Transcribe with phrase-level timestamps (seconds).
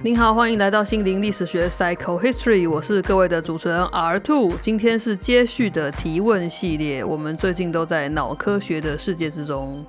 [0.00, 4.52] 您好，欢迎来到心灵历史学 Psycho History，我是各位的主持人 R Two。
[4.62, 9.84] 今天是接续的提问系列，我们最近都在脑科学的世界之中。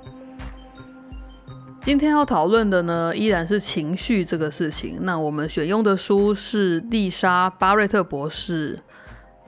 [1.82, 5.00] 今天要讨论的呢，依然是情绪这个事情。
[5.02, 8.78] 那我们选用的书是丽莎巴瑞特博士《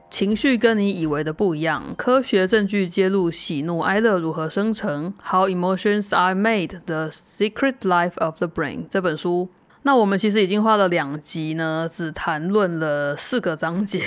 [0.09, 9.49] 情绪跟你以为的不一样：科学证据揭露喜怒哀乐如何生成》（How Emotions Are Made: The Secret Life of the Brain） 这本书。
[9.83, 14.01] 那我们其实已经花了两集呢，只谈论了四个章节。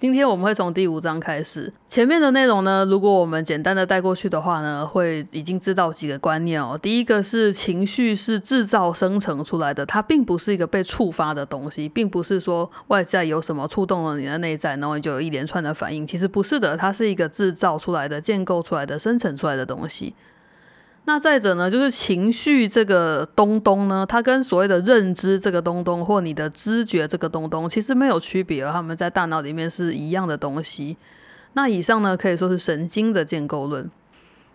[0.00, 6.78] 今天我们会从第五章开始，前面的内容呢，如果我们简单的带过去的话呢，会已经知道几个观念哦。
[6.80, 16.06] 第一个是情绪是制造生成出来的，它并不是一个被触发的东西，并不是说外在有什么触动了你的内在，然后你就有一连串的反应。
[16.06, 20.12] 其实不是的，它是一个制造出来的、建构出来的、生成出来的东西。
[21.06, 30.96] 那再者呢，就是情绪这个东东呢，它跟所谓的认知这个东东或你的知觉这个东东其实没有区别，它们在大脑里面是一样的东西。
[31.52, 33.90] 那以上呢，可以说是神经的建构论。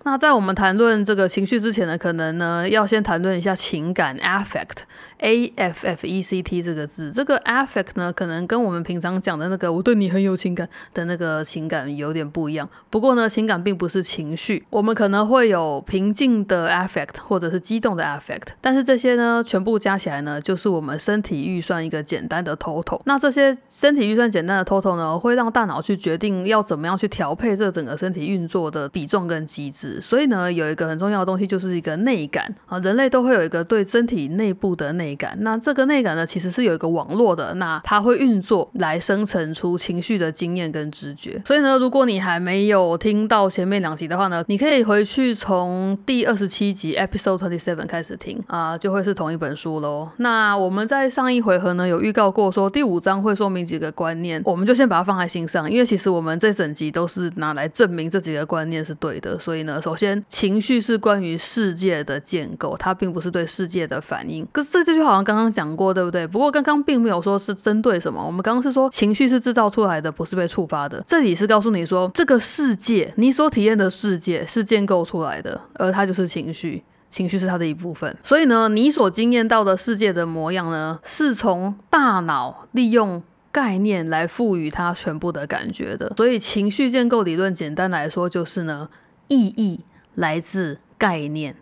[0.04, 4.78] 那在我们谈论这个情绪之前呢，可能呢要先谈论一下情感 （affect）
[5.20, 7.12] affect 这个字。
[7.12, 12.68] 这个 affect 呢，可能跟我们平常讲的那个我对你很有情感的那个情感有点不一样。
[12.90, 23.02] 不过呢，情感并不是情绪，我们可能会有平静的 affect 或者是激动的 affect，但是这些呢全部加起来呢，就是我们身体预算一个简单的 total。
[23.06, 30.00] 那这些身体预算简单的 total 呢，会让大脑去决定要怎么样去调配这整个身体运作的比重跟机制。
[30.02, 32.80] 所以呢，有一个很重要的东西，就是一个内感啊。
[32.80, 35.36] 人类都会有一个对身体内部的内内感。
[35.42, 37.54] 那这个内感呢，其实是有一个网络的。
[37.56, 41.42] 那它会运作来生成出情绪的经验跟直觉。
[41.46, 50.10] 所以呢，如果你还没有听到前面两集的话呢，你可以回去从第二十七集 Episode Twenty Seven 开始听啊，就会是同一本书喽。
[50.18, 59.38] 那我们在上一回合呢，有预告过说第五章会说明几个观念，我们就先把它放在心上，因为其实我们这整集都是拿来证明这几个观念是对的。
[59.40, 59.80] 所以呢。
[59.90, 64.46] 首先，情绪是关于世界的建构，它并不是对世界的反应。
[64.52, 66.28] 可是这这就好像刚刚讲过，对不对？
[66.28, 68.24] 不过刚刚并没有说是针对什么。
[68.24, 71.04] 我们刚刚是说情绪是制造出来的，不是被触发的。
[71.08, 78.16] 这里是告诉你说，这个世界你所体验的世界是建构出来的，而它就是情绪，情绪是它的一部分。
[78.24, 86.14] 所以呢，你所经验到的世界的模样呢，是从大脑利用概念来赋予它全部的感觉的。
[86.18, 88.90] 所以情绪建构理论，简单来说就是呢。
[89.32, 89.82] 意义
[90.16, 91.56] 来自概念，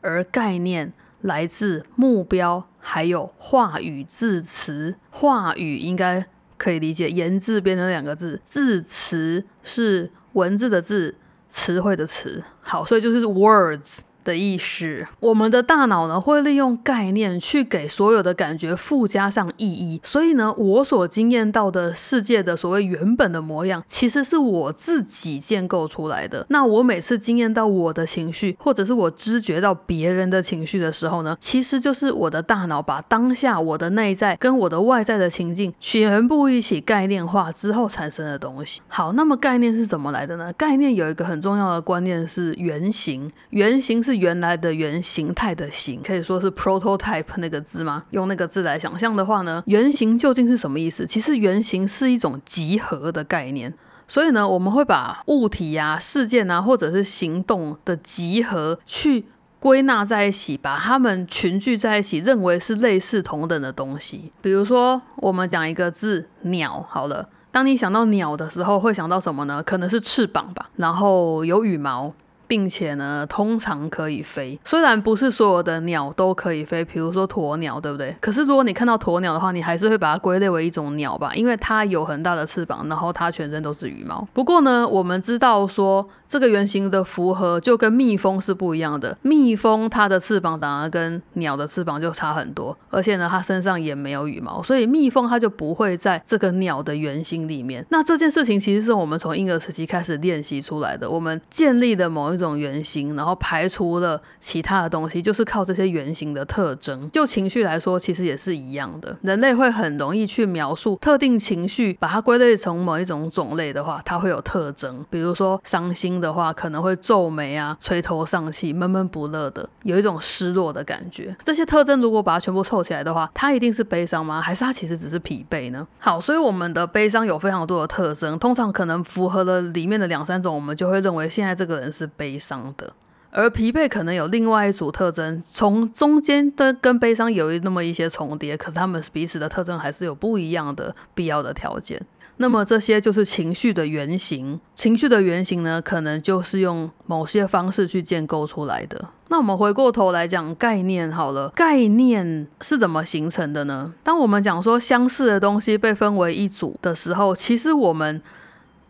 [0.00, 4.96] 而概念来自目标，还有话语字词。
[5.10, 11.16] 话语应该可以理解，言字边的两个字，字词是文字的字，
[11.48, 12.42] 词汇的词。
[12.60, 13.98] 好，所以就是 words。
[14.28, 26.44] 的意识，我们的大脑呢会利用概念去给所有的感觉附加上意义，所以呢，我所经验到的世界的所谓原本的模样，其实是我自己建构出来的。
[26.50, 38.82] 那我每次经验到我的情绪，或者是我知觉到别人的情绪的时候呢，其实就是我的大脑把当下我的内在跟我的外在的情境全部一起概念化之后产生的东西。
[38.88, 40.52] 好，那么概念是怎么来的呢？
[40.52, 44.17] 概念有一个很重要的观念是原型，原型是。
[44.18, 48.04] 原来的原形态的形，可以说是 prototype 那个字吗？
[48.10, 51.06] 用那个字来想象的话呢，原型究竟是什么意思？
[51.06, 53.72] 其实原型是一种集合的概念。
[54.06, 59.26] 所以呢，我们会把物体呀、事件啊，或者是行动的集合去
[59.60, 64.32] 归纳在一起，把它们群聚在一起，认为是类似同等的东西。
[64.40, 69.62] 比如说，我们讲一个字“鸟”，好了，当你想到鸟的时候，会想到什么呢？
[69.62, 72.14] 可能是翅膀吧，然后有羽毛。
[72.48, 74.58] 并且呢，通常可以飞。
[74.64, 78.16] 虽然不是所有的鸟都可以飞，比如说鸵鸟，对不对？
[78.20, 84.26] 可是如果你看到鸵鸟的话，你还是会把它归类为一种鸟吧，因为它有很大的翅膀，然后它全身都是羽毛。
[84.32, 89.14] 不过呢，我们知道说这个原型的符合就跟蜜蜂是不一样的。
[89.20, 97.84] 蜜蜂它的翅膀长得跟鸟的翅膀就差很多，而且呢，它身上也没有羽毛，所以蜜蜂它就不会在这个鸟的原型里面。
[97.90, 102.37] 那这件事情其实是我们从婴儿时期开始练习出来的，我们建立的某一。
[102.38, 107.10] 这种原型，然后排除了其他的东西，就是靠这些原型的特征。
[107.10, 109.16] 就情绪来说，其实也是一样的。
[109.22, 115.04] 人类会很容易去描述特定情绪，把它归类成某一种种类的话，它会有特征。
[115.10, 121.34] 比如说伤心的话，可能会皱眉啊、垂头丧气、闷闷不乐的，有一种失落的感觉。
[121.42, 124.40] 这些特征如果把它全部凑起来的话，它一定是悲伤吗？
[124.40, 125.86] 还是它其实只是疲惫呢？
[125.98, 132.92] 好，所以我们的悲伤有非常多的特征，通常可能符合了里面的两三种，我们就会认为现在这个人是悲悲伤的。
[133.30, 142.00] 而疲惫可能有另外一组特征，从中间的跟悲伤有那么一些重叠，可是他们彼此的特征还是有不一样的必要的条件。
[142.38, 149.08] 那么这些就是情绪的原型，情绪的原型呢，可能就是用某些方式去建构出来的。
[149.28, 153.92] 那我们回过头来讲概念好了，概念是怎么形成的呢？
[154.02, 158.22] 当我们讲说相似的东西被分为一组的时候，其实我们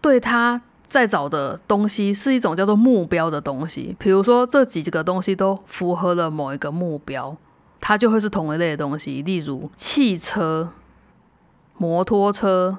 [0.00, 3.94] 对它在找的东西是一种叫做目标的东西。
[3.98, 7.36] 比如说这几个东西都符合了某一个目标，
[7.80, 9.22] 它就会是同一类的东西。
[9.22, 10.70] 例如汽车、
[11.76, 12.78] 摩托车。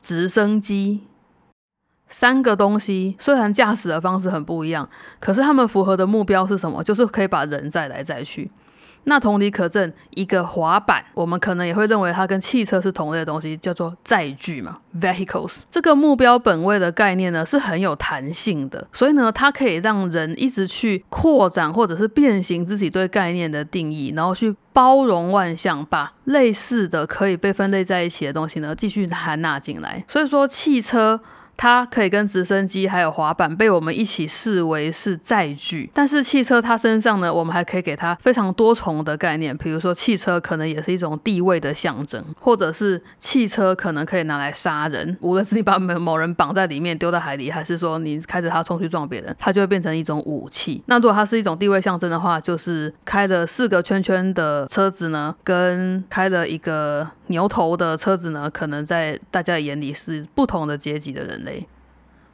[0.00, 1.02] 直升机
[2.08, 4.88] 三个东西，虽然驾驶的方式很不一样，
[5.20, 6.82] 可是他们符合的目标是什么？
[6.82, 8.50] 就是可以把人载来载去。
[9.04, 15.58] 那同理可证，一个滑板，我们可能也会认为它跟汽车是同类的东西，叫做载具嘛，vehicles。
[15.70, 30.04] 这个目标本位的概念呢，是很有弹性的，所以呢，它可以让人一直去扩展或者是变形自己对概念的定义，然后去包容万象，把类似的可以被分类在一起的东西呢，继续含纳进来。
[30.06, 31.20] 所以说，汽车。
[31.58, 50.80] 它可以跟直升机还有滑板被我们一起视为是载具，但是汽车它身上呢，我们还可以给它非常多重的概念，比如说汽车可能也是一种地位的象征，或者是汽车可能可以拿来杀人，无论是你把某某人绑在里面丢到海里，还是说你开着它冲去撞别人，它就会变成一种武器。
[50.86, 61.66] 那如果它是一种地位象征的话，就是开了四个圈圈的车子呢，跟开了一个牛头的车子呢，可能在大家眼里是不同的阶级的人类。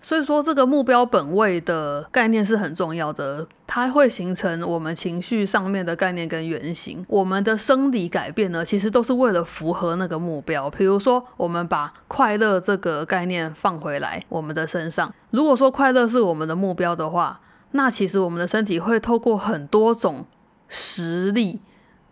[0.03, 7.03] 所以说，这个目标本位的概念是很重要的，它会形成我们情绪上面的概念跟原型。
[7.09, 10.69] 我们的生理改变呢，其实都是为了符合那个目标。
[10.69, 17.41] 比如说，我们把快乐这个概念放回来我们的身上，如果说快乐是我们的目标的话，
[17.71, 20.27] 那其实我们的身体会透过很多种
[20.69, 21.61] 实例。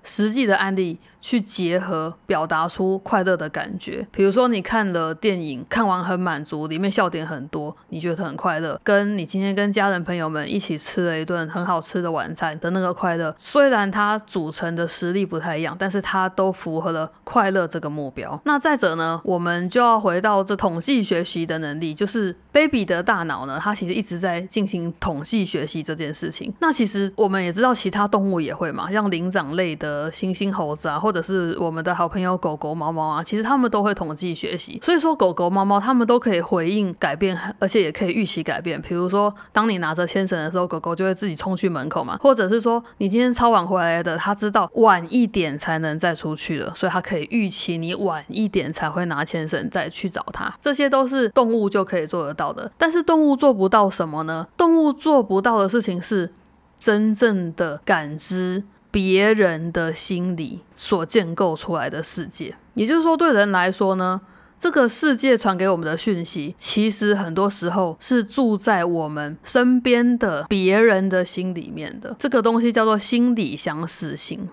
[0.05, 4.07] 实际的案例去结合，表达出快乐的感觉。
[4.11, 8.79] 比如说，你看了电影，看完很满足，里面笑点很多，你觉得很快乐。
[8.83, 18.41] 跟你今天跟家人朋友们一起吃了一顿很好吃的晚餐的那个快乐，虽然它组成的实力不太一样，但是它都符合了快乐这个目标。
[18.45, 26.53] 那再者呢，我们就要回到这统计学习的能力，就是 baby 的大脑呢，它其实一直在进行统计学习这件事情。
[26.59, 30.11] 那其实我们也知道，其他动物也会嘛，像灵长类的。
[30.13, 34.81] 猩猩、猴子啊，或或者是我们的好朋友狗狗、猫猫啊，其实他们都会统计学习。
[34.83, 38.81] 所以说，狗狗、猫猫他们都可以回应改变，而且也可以预期改变。
[38.81, 50.51] 比如说，当你拿着牵绳的时候，狗狗就会自己冲去门口嘛；或者是说，你今天超晚回来的，它知道晚一点才能再出去了，所以它可以预期你晚一点才会拿牵绳再去找它。
[50.59, 52.73] 这些都是动物就可以做得到的。
[52.79, 54.49] 但是动物做不到什么呢？
[54.57, 56.33] 动物做不到的事情是
[56.79, 58.63] 真正的感知。
[58.93, 64.21] 别人的心理所建构出来的世界，也就是说，对人来说呢，
[64.59, 72.15] 这个世界传给我们的讯息，其实很多时候是住在我们身边的别人的心里面的。
[72.19, 74.47] 这个东西叫做心理相似性。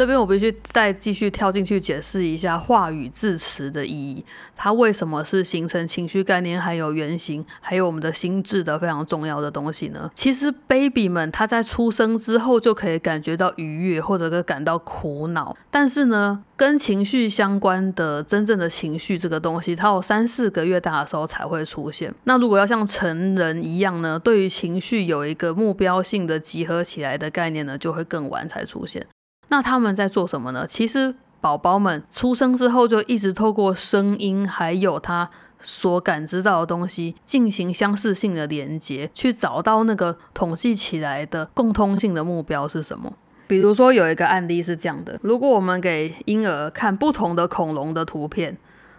[0.00, 4.24] 这边我必须再继续跳进去解释一下话语字词的意义，
[4.56, 10.10] 它为什么是形成情绪概念、还有原型、还有我们的心智的非常重要的东西呢？
[10.14, 22.10] 其实 baby 们他在出生之后就可以感觉到愉悦或者感到苦恼，但是呢，跟情绪相关的真正的情绪这个东西，它有三四个月大的时候才会出现。
[22.24, 29.06] 那如果要像成人一样呢，对于情绪有一个目标性的集合起来的概念呢，就会更晚才出现。
[29.50, 30.66] 那他们在做什么呢？
[30.66, 35.28] 其实宝宝们出生之后就一直透过声音，还有他
[35.60, 43.12] 所感知到的东西进行相似性的连接，去找到那个统计起来的共通性的目标是什么。
[43.46, 48.56] 比如说有一个案例是这样的：如果我们给婴儿看不同的恐龙的图片，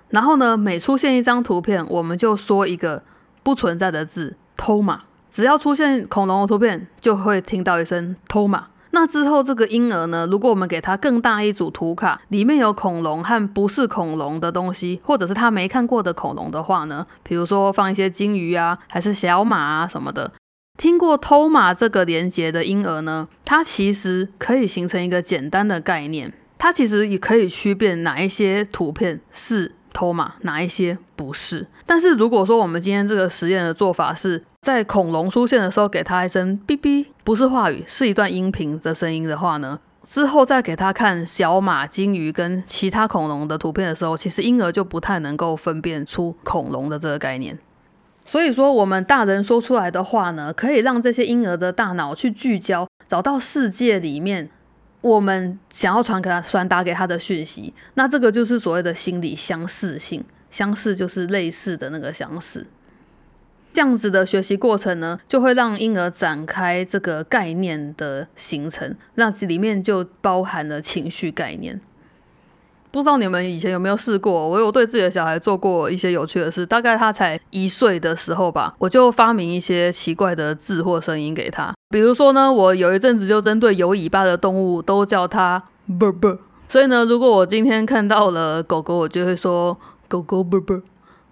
[0.10, 3.01] 然后呢每出现一张图片，我们就说一个
[3.43, 8.67] 不存在的字“偷马”，只要出现恐龙的图片，就会听到一声“偷马”。
[8.92, 20.34] 那之后这个婴儿呢，如果我们给他更大一组图卡，里面有恐龙和不是恐龙的东西，或者是他没看过的恐龙的话呢，比如说放一些金鱼啊，还是小马啊什么的。
[20.78, 31.68] 听过偷马这个连接的婴儿呢，它其实可以形成一个简单的概念，它其实也可以区辨哪一些图片是偷马，哪一些不是。
[31.86, 47.58] 但是如果说我们今天这个实验的做法是在恐龙出现的时候给它一声哔哔，不是话语，是一段音频的声音的话呢，之后再给他看小马、金鱼跟其他恐龙的图片的时候，其实婴儿就不太能够分辨出恐龙的这个概念。
[48.26, 54.50] 所以说，我们大人说出来的话呢，可以让这些婴儿的大脑去聚焦，找到世界里面
[55.01, 57.74] 我们想要传给他、传达给他的讯息。
[57.96, 62.67] 那这个就是所谓的心理相似性，相似就是类似的那个相似。
[63.74, 71.79] 这样子的学习过程呢，就会让婴儿展开这个概念的形成，那里面就包含了情绪概念。
[72.92, 74.48] 不知道你们以前有没有试过？
[74.50, 76.66] 我有对自己的小孩做过一些有趣的事。
[76.66, 81.74] 大概他才一岁的时候吧，我就发明一些奇怪的字或声音给他。
[81.90, 85.64] 比如说呢，我有一阵子就针对有尾巴的动物都叫它
[85.98, 86.38] 啵啵。
[86.68, 90.82] 所以呢，如果我今天看到了狗狗，我就会说狗狗啵啵。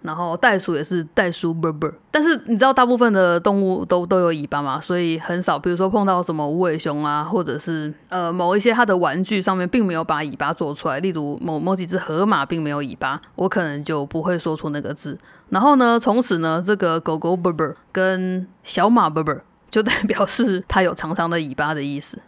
[0.02, 15.18] 然后袋鼠也是袋鼠啵啵，但是你知道大部分的动物都都有尾巴嘛，所以很少，比如说碰到什么无尾熊啊，或者是呃某一些它的玩具上面并没有把尾巴做出来，例如某某几只河马并没有尾巴，我可能就不会说出那个字。
[15.50, 19.36] 然后呢，从此呢，这个狗狗啵啵跟小马啵啵
[19.70, 22.18] 就代表是它有长长的尾巴的意思。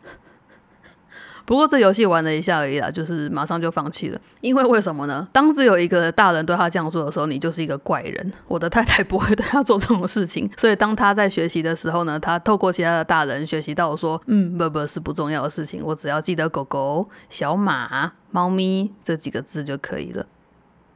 [1.44, 4.20] 不过这游戏玩了一下而已啦，就是马上就放弃了。
[4.40, 5.26] 因为为什么呢？
[5.32, 8.32] 当只有一个大人对他这样做的时候，你就是一个怪人。
[8.48, 20.26] 我的太太不会对他做这种事情， 所以当他在学习的时候呢，他透过其他的大人学习到说，嗯，不不是不重要的事情，我只要记得狗狗、小马、猫咪这几个字就可以了。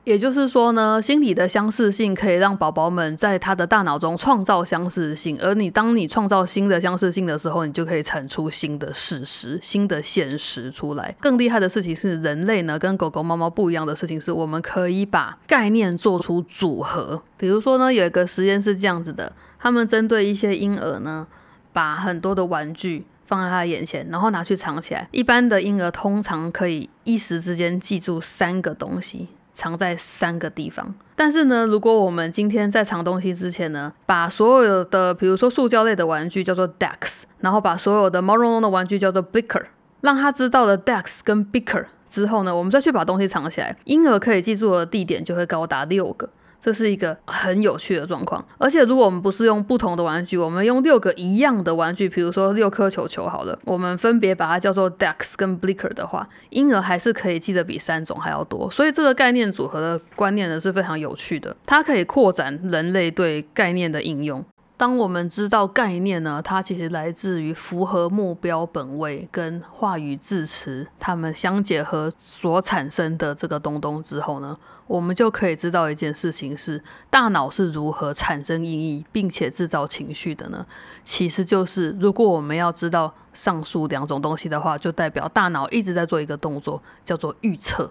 [0.06, 11.12] 也就是说呢，心理的相似性可以让宝宝们在他的大脑中创造相似性，而你当你创造新的相似性的时候，你就可以产出新的事实、新的现实出来。
[11.18, 17.20] 更厉害的事情是，人类呢跟狗狗、猫猫不一样的事情是，我们可以把概念做出组合。
[17.36, 21.26] 比如说呢，有一个实验是这样子的，他们针对一些婴儿呢，
[21.72, 25.08] 把很多的玩具放在他眼前，然后拿去藏起来。
[25.10, 29.26] 一般的婴儿通常可以一时之间记住三个东西。
[29.56, 39.64] 藏在三个地方，但是呢，如果我们今天在藏东西之前呢，把所有的，比如说塑胶类的玩具叫做 Dex，然后把所有的毛茸茸的玩具叫做 Bicker，
[40.02, 46.28] 让他知道了 Dex 跟 Bicker 之后呢，我们再去把东西藏起来，婴儿可以记住的地点就会高达六个。
[46.66, 58.68] 这是一个很有趣的状况，而且如果我们不是用不同的玩具，我们用六个一样的玩具，比如说六颗球球好了，我们分别把它叫做 Dex 跟 Blicker 的话，婴儿还是可以记得比三种还要多。
[58.68, 64.44] 所以这个概念组合的观念呢是非常有趣的，它可以扩展人类对概念的应用。
[64.78, 80.66] 当我们知道概念呢，它其实来自于符合目标本位跟话语字词它们相结合所产生的这个东东之后呢，我们就可以知道一件事情是大脑是如何产生意义并且制造情绪的呢？
[81.02, 87.90] 其实就是如果我们要知道上述两种东西的话，就代表大脑一直在做一个动作，叫做预测。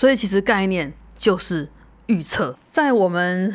[0.00, 1.68] 所以其实概念就是
[2.06, 3.54] 预测，在我们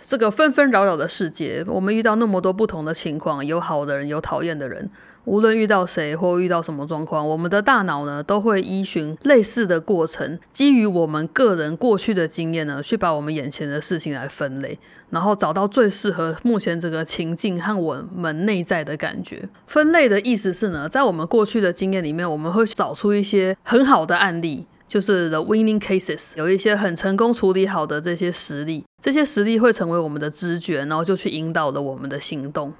[0.00, 4.88] 这个纷纷扰扰的世界，我们遇到那么多不同的情况，有好的人，有讨厌的人。
[5.26, 14.78] 无论遇到谁或遇到什么状况，我们的大脑呢都会依循类似的过程，基于我们个人过去的经验呢，去把我们眼前的事情来分类，
[15.10, 19.46] 然后找到最适合目前这个情境和我们内在的感觉。
[19.66, 24.66] 分类的意思是呢，在我们过去的经验里面，我们会找出一些很好的案例。
[24.88, 32.72] 就是 the winning cases，有一些很成功处理好的这些实例，这些实例会成为我们的知觉，然后就去引导了我们的行动。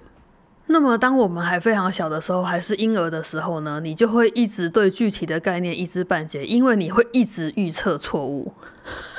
[0.70, 8.52] 那么，当我们还非常小的时候，还是婴儿的时候呢，你就会一直对具体的概念一知半解，因为你会一直预测错误。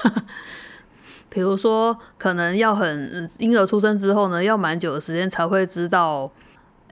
[1.29, 6.31] 比如说，可能要很婴儿出生之后呢，要蛮久的时间才会知道。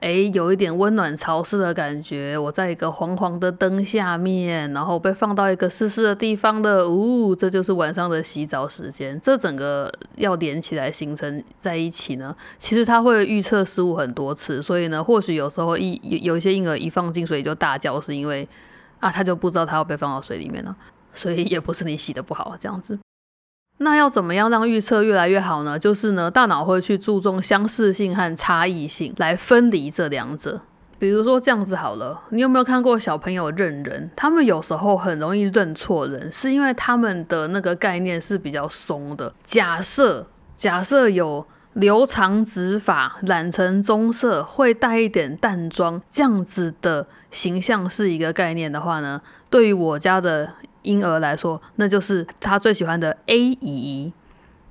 [0.00, 2.38] 哎，有一点温暖潮湿的感觉。
[2.38, 9.18] 我在一个黄黄的灯下面，然后被放到一个湿湿的地方的，呜，这就是晚上的洗澡时间。
[9.20, 14.62] 这整个要连起来形成在一起呢，其实它会预测失误很多次。
[14.62, 18.48] 所以呢，或许有时候一有有一些婴儿一放进水就大叫，是因为
[19.00, 20.76] 啊，他就不知道他要被放到水里面了。
[21.12, 22.96] 所以也不是你洗的不好这样子。
[23.80, 25.78] 那要怎么样让预测越来越好呢？
[25.78, 30.60] 就是呢，大脑会去注重相似性和差异性，来分离这两者。
[30.98, 34.10] 比如说这样子好了，你有没有看过小朋友认人？
[34.16, 39.32] 他们有时候很容易认错人，是因为他们的那个概念是比较松的。
[39.44, 50.50] 假设假设有留长直发、染成棕色、会带一点淡妆这样子的形象是一个概念的话呢，对于我家的。
[50.88, 54.10] 婴儿来说，那就是他最喜欢的 A 姨。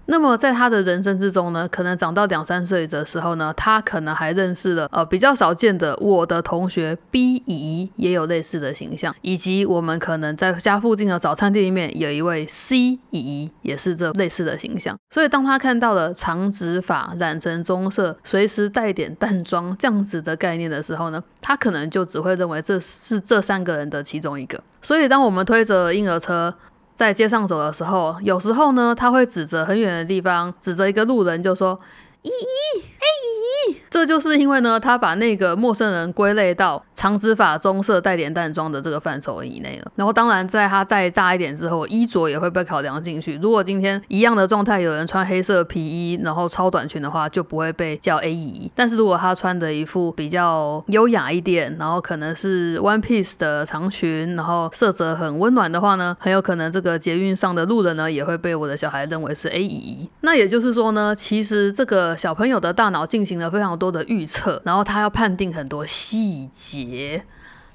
[0.09, 14.97] 那么在他的人生之中呢，可能长到两三岁的时候呢，他可能还认识了呃比较少见的我的同学 B 姨，也有类似的形象，以及我们可能在家附近的早餐店里面有一位 C 姨，也是这类似的形象。
[15.13, 24.63] 所以当他看到了长直发、染成棕色、随时带点淡妆这样子的概念的时候呢，他可能就只会认为这是这三个人的其中一个。
[24.81, 26.55] 所以当我们推着婴儿车。
[26.97, 31.79] 在街上走的时候，有时候呢，他会指着很远的地方，指着一个路人就说
[32.25, 33.56] ：“咦咦，嘿咦。”
[33.89, 39.91] 这就是因为呢，他把那个陌生人归类到长直发、棕色、带点淡妆的这个范畴以内了。
[39.95, 43.37] 然后，当然，在他再大一点之后，衣着也会被考量进去。
[43.41, 48.71] 如果今天一样的状态，有人穿黑色皮衣，然后超短裙的话，就不会被叫 A 姨。
[48.75, 60.09] 但是如果他穿的一副比较优雅一点，然后可能是 one piece 的长裙，然后色泽很温暖的话呢，很有可能这个捷运上的路人呢，也会被我的小孩认为是 A 姨。
[60.21, 63.87] 那也就是说呢，其实这个小朋友的大脑进行了非常多。
[63.87, 67.23] 的预测，然后他要判定很多细节，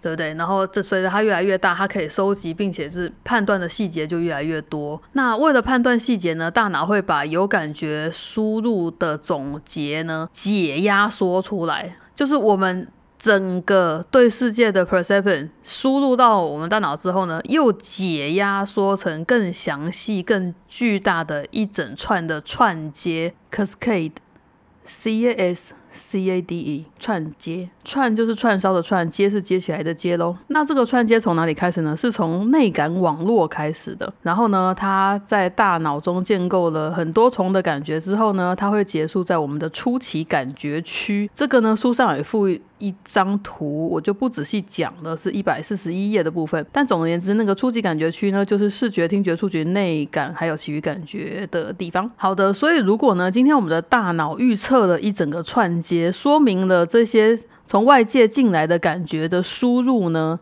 [0.03, 0.35] 对不对？
[0.35, 5.01] 然后这随着他越来越大，他可以收集并且是判断的细节就越来越多。
[5.15, 12.87] 那为了判断细节呢，大脑会把有感觉输入的总结呢解压缩出来，就是我们
[13.19, 24.13] 整个对世界的 perception 输入到我们大脑之后呢，又解压缩成更详细、更巨大的一整串的串接 cascade
[24.85, 26.87] c a s c a d e。
[26.99, 30.37] 串接，串就是串烧的串，接是接起来的接喽。
[30.49, 31.97] 那这个串接从哪里开始呢？
[31.97, 34.13] 是从内感网络开始的。
[34.23, 41.29] 然后呢，它在大脑中建构了很多重的感觉之后呢，它会结束在我们的初期感觉区。
[41.35, 42.49] 这个呢，书上也附
[42.83, 46.67] 一张图，我就不仔细讲了，是一百四十一页的部分。
[46.73, 52.11] 但总而言之，那个初级感觉区呢，就是视觉、听觉、触觉、内感还有其余感觉的地方。
[52.17, 55.63] 好的，所以如果呢，今天我们的大脑预测了一整个串。
[55.81, 60.39] 接说明了这些从外界进来的感觉的输入呢，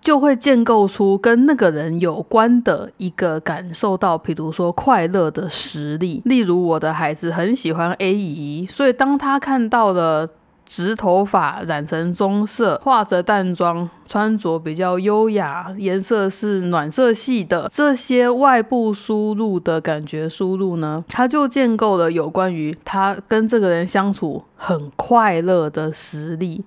[0.00, 6.20] 就会建构出跟那个人有关的一个感受到，比如说快乐的实力。
[6.24, 10.28] 例如，我的孩子很喜欢 A 姨，所以当他看到了。
[10.66, 17.68] 直头发染成棕色，化着淡妆，穿着比较优雅，颜色是暖色系的。
[17.72, 26.64] 这些外部输入的感觉输入呢，他就建构了有关于他跟这个人相处很快乐的实力。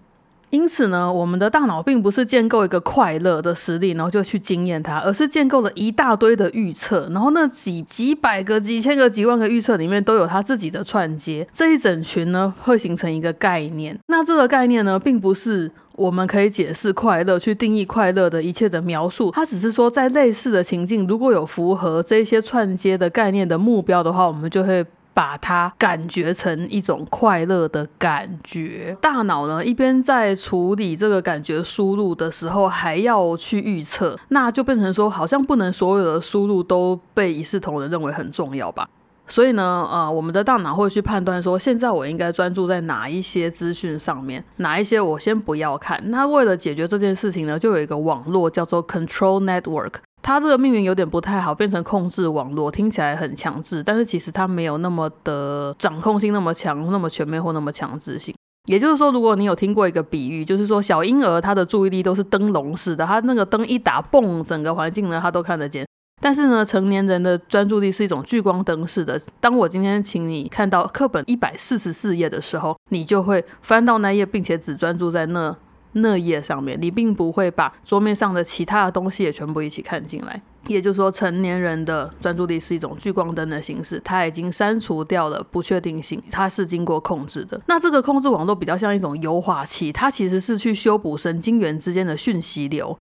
[0.49, 13.97] 因此呢，我们的大脑并不是建构一个快乐的实力，然后就去经验它，而是建构了一大堆的预测，然后那几几百个、几千个、几万个预测里面都有它自己的串接，这一整群呢会形成一个概念。
[14.07, 24.85] 那这个概念呢，并不是我们可以解释快乐、去定义快乐的一切的描述，它只是说在类似的情境，如果有符合这些串接的概念的目标的话，我们就会。
[25.17, 38.87] 把它感觉成一种快乐的感觉，大脑呢一边在处理这个感觉输入的时候，还要去预测，那就变成说，好像不能所有的输入都被一视同仁认为很重要吧？
[39.25, 45.99] 所以呢，呃，我们的大脑会去判断说，现在我应该专注在哪一些资讯上面，哪一些我先不要看。
[46.11, 49.93] 那为了解决这件事情呢，就有一个网络叫做 Control Network。
[50.21, 58.35] 它这个命名有点不太好，变成控制网络，听起来很强制，但是其实它没有那么的掌控性那么强，那么全面或那么强制性。
[58.65, 65.87] 也就是说，如果你有听过一个比喻，就是说小婴儿他的注意力都是灯笼式的，他那个灯一打，嘣，整个环境呢他都看得见。
[66.21, 69.17] 但是呢，成年人的专注力是一种聚光灯式的。
[69.39, 75.55] 当我今天请你看到课本一百四十四页的时候，你就会翻到那页，并且只专注在那。
[76.01, 80.41] 那页上面，你并不会把桌面上的其他的东西也全部一起看进来。
[80.67, 87.59] 也就是说，成年人的专注力是一种聚光灯的形式，它已经删除掉了不确定性，它是经过控制的。
[87.67, 92.97] 那这个控制网络比较像一种优化器，它其实是去修补神经元之间的讯息流。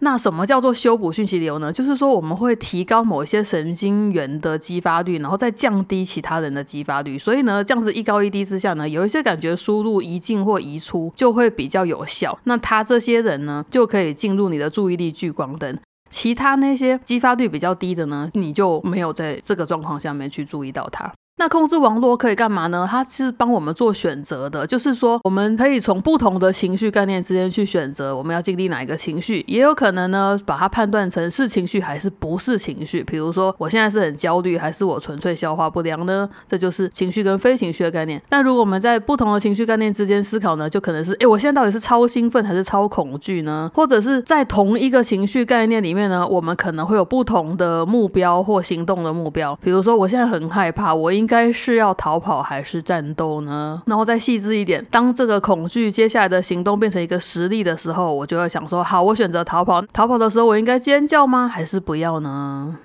[0.00, 1.72] 那什么叫做修补讯息流呢？
[1.72, 7.18] 就是说我们会提高某一些神经元的激发率，然后再降低其他人的激发率。
[7.18, 12.38] 所以呢，这样子一高一低之下呢，有一些感觉输入移进或移出就会比较有效。
[12.44, 15.76] 那他这些人呢，就可以进入你的注意力聚光灯。
[16.10, 21.12] 其他那些激发率比较低的呢，你就没有在这个状况下面去注意到它。
[21.38, 22.86] 那控制网络可以干嘛呢？
[22.90, 33.04] 它是帮我们做选择的，就是说我们可以从不同的情绪概念之间去选择我们要经历哪一个情绪，也有可能呢把它判断成是情绪还是不是情绪。
[33.04, 36.28] 比如说我现在是很焦虑，还是我纯粹消化不良呢？
[36.48, 38.20] 这就是情绪跟非情绪的概念。
[38.28, 43.70] 但如果我们在不同的情绪概念之间思考呢，就可能是哎，我现在到底是超兴奋还是超恐惧呢？
[43.72, 49.56] 或者是在同一个情绪概念里面呢，我们可能会有不同的目标或行动的目标。
[49.62, 53.80] 比如说我现在很害怕，我应该是要逃跑还是战斗呢？
[53.86, 59.80] 然后再细致一点，当这个恐惧接下来的行动变成一个实力的时候，我就会想说：好，我选择逃跑。
[59.92, 61.46] 逃跑的时候，我应该尖叫吗？
[61.46, 62.78] 还是不要呢？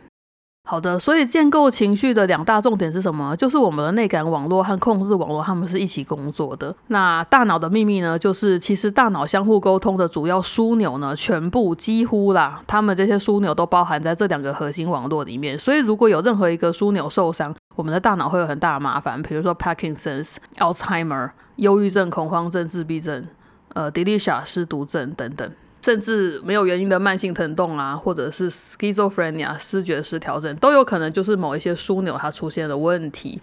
[0.66, 3.36] 好的，所以建构情绪的两大重点是什么？
[3.36, 6.74] 就是我们的内感网络和控制网络，他们是一起工作的。
[6.88, 8.18] 那大脑的秘密呢？
[8.18, 15.60] 就是其实大脑相互沟通的主要枢纽呢，全部几乎啦，他们这些枢纽都包含在这两个核心网络里面。
[15.60, 23.28] 所以如果有任何一个枢纽受伤，我们的大脑会有很大的麻烦，比如说 Parkinson's、Alzheimer、忧郁症、恐慌症、自闭症、
[23.74, 25.52] 呃 Dementia 失读症等等。
[25.84, 33.42] 甚至没有原因的慢性疼痛啊，或者是 schizophrenia 视觉失调整，都有可能就是某一些枢纽它出现了问题。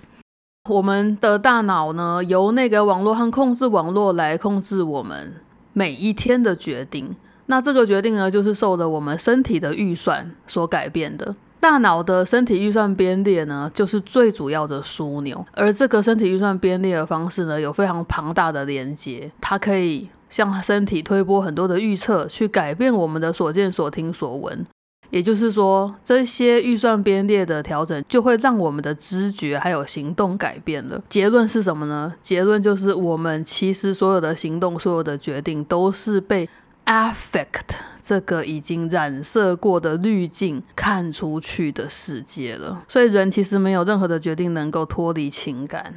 [0.70, 5.34] 我们的大脑呢，由那个网络和控制网络来控制我们
[5.74, 7.14] 每一天的决定。
[7.44, 11.34] 那这个决定呢，就是受了我们身体的预算所改变的。
[11.60, 15.46] 大脑的身体预算编列呢，就是最主要的枢纽。
[15.52, 20.08] 而这个身体预算编列的方式呢，有非常庞大的连接，它可以。
[20.30, 24.64] 向身体推波很多的预测，去改变我们的所见所听所闻。
[25.10, 31.02] 也就是说，这些预算编列的调整，就会让我们的知觉还有行动改变了。
[31.08, 32.14] 结论是什么呢？
[32.22, 36.48] 结论就是我们其实所有的行动、所有的决定，都是被
[36.90, 42.82] affect 这个已经染色过的滤镜看出去的世界了。
[42.88, 45.94] 所以，人其实没有任何的决定能够脱离情感。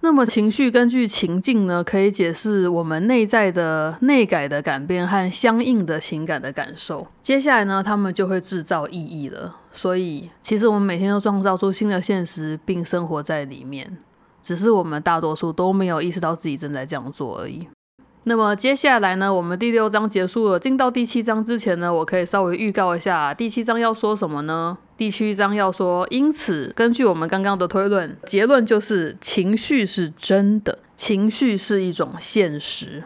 [0.00, 7.06] 那么情绪根据情境呢，可以解释我们内在的内改的改变和相应的情感的感受。
[7.20, 9.54] 接下来呢，他们就会制造意义了。
[9.72, 13.96] 所以，其实我们每天都创造出新的现实，并生活在里面，
[14.42, 17.68] 只是我们大多数都没有意识到自己正在这样做而已。
[18.24, 24.78] 那么接下来呢，我们第六章结束了，进到第七章之前呢，我可以稍微预告一下第七章要说什么呢？
[24.96, 33.02] 第七章要说，因此根据我们刚刚的推论，结论就是情绪是真的，情绪是一种现实。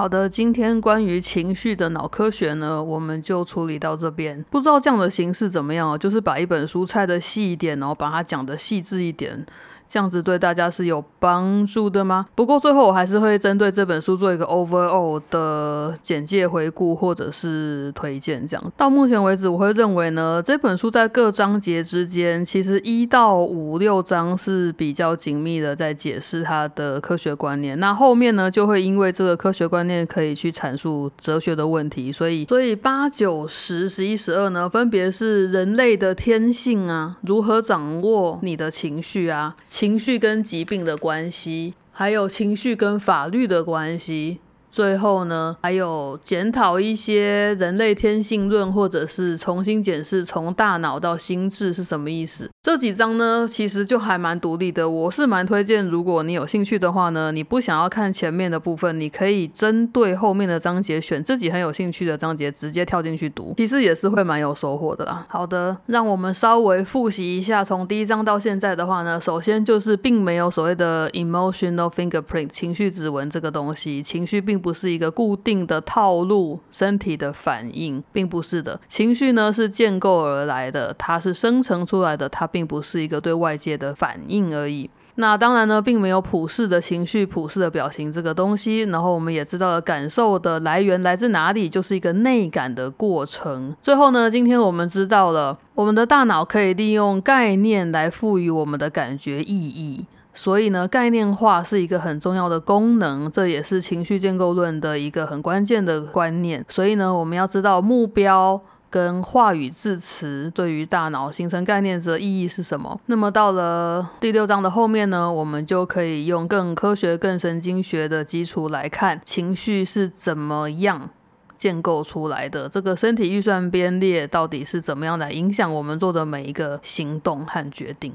[0.00, 4.42] 好的，今天关于情绪的脑科学呢，我们就处理到这边。
[4.48, 9.44] 不知道这样的形式怎么样就是把一本书拆的细一点，然后把它讲的细致一点。
[9.90, 12.24] 这样子对大家是有帮助的吗？
[12.36, 18.46] 不过最后我还是会针对这本书做一个 overall 的简介回顾或者是推荐。
[18.46, 27.76] 这样到目前为止，我会认为呢，这本书在各章节之间，其实一到五六章是比较紧密的在解释它的科学观念。
[27.80, 39.56] 那后面呢，就会因为这个科学观念可以去阐述哲学的问题，所以所以八九十十一十二呢，分别是人类的天性啊，如何掌握你的情绪啊。
[39.80, 44.38] 情绪跟疾病的关系，还有情绪跟法律的关系。
[44.70, 52.48] 最后呢，还有检讨一些人类天性论，或者是重新检视从大脑到心智是什么意思。
[52.62, 54.88] 这几章呢，其实就还蛮独立的。
[54.88, 65.26] 我是蛮推荐，如果你有兴趣的话呢，你不想要看前面的部分，你可以针对后面的章节选自己很有兴趣的章节，直接跳进去读，其实也是会蛮有收获的啦。
[65.28, 74.59] 好的，让我们稍微复习一下，从第一章到现在的话呢，首先就是并没有所谓的 emotional fingerprint 情绪指纹这个东西，情绪并。
[74.60, 78.78] 不是一个固定的套路，身体的反应并不是的。
[78.88, 84.90] 情绪呢是建构而来的，它是生成出来的，它并不是一个对外界的反应而已。
[85.16, 88.82] 那当然呢，并没有普世的情绪、普世的表情这个东西。
[88.84, 93.74] 然后我们也知道了感受的来源来自哪里，就是一个内感的过程。
[93.82, 100.06] 最后呢，今天我们知道了，我们的大脑可以利用概念来赋予我们的感觉意义。
[100.32, 106.64] 所以呢，概念化是一个很重要的功能，这也是情绪建构论的一个很关键的观念。
[106.68, 113.00] 所以呢，我们要知道目标跟话语字词对于大脑形成概念的意义是什么。
[113.06, 121.10] 那么到了第六章的后面呢，我们就可以用更科学、更神经学的基础来看情绪是怎么样
[121.58, 128.14] 建构出来的，这个身体预算编列到底是怎么样来影响我们做的每一个行动和决定。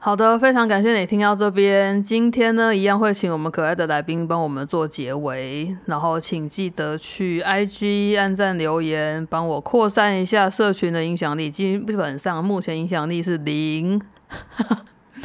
[0.00, 2.00] 好的，非常感谢你听到这边。
[2.00, 11.50] 今天呢，一样会请我们可爱的来宾帮我们做结尾，然后请记得去 IG 按赞留言，帮我扩散一下社群的影响力。
[11.50, 14.00] 基本上目前影响力是零。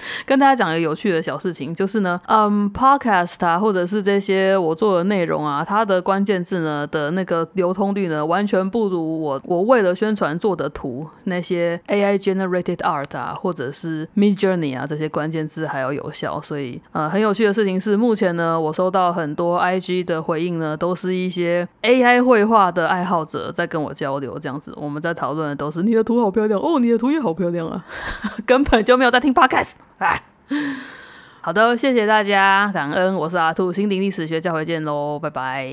[0.26, 16.42] 跟大家讲一个有趣的小事情，就是呢，嗯，podcast 啊，或者是这些我做的内容啊，它的关键字呢的那个流通率呢，完全不如我我为了宣传做的图那些 AI generated art 啊，或者是 Mid Journey 啊这些关键字还要有效。
[16.42, 27.86] 所以，呃，很有趣的事情是，目前呢，我收到很多 IG 的回应呢，都是一些 AI 绘画的爱好者在跟我交流，这样子，我们在讨论的都是你的图好漂亮哦，你的图也好漂亮啊，
[28.46, 29.74] 根本就没有在听 podcast。
[31.42, 35.68] 好的，谢谢大家，感恩，我是阿兔，心灵历史学，下回见喽，拜拜。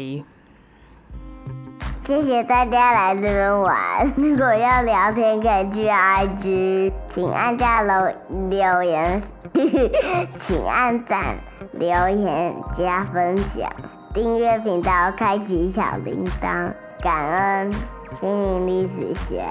[2.06, 8.12] 谢谢大家来这边玩，如果要聊天可以去 IG，请按下留
[8.48, 9.22] 留言，
[10.44, 11.36] 请按赞、
[11.72, 13.70] 留言、加分享、
[14.12, 17.72] 订阅频道、开启小铃铛，感恩
[18.20, 19.44] 心灵历史学，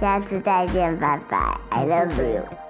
[0.00, 2.16] 下次再见，拜拜，I love。
[2.16, 2.65] you.